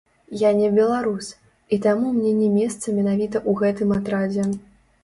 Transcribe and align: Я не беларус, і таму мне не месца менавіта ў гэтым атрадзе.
Я 0.43 0.51
не 0.61 0.69
беларус, 0.77 1.27
і 1.77 1.79
таму 1.85 2.07
мне 2.17 2.33
не 2.41 2.49
месца 2.57 2.85
менавіта 2.99 3.37
ў 3.49 3.59
гэтым 3.63 3.89
атрадзе. 4.01 4.53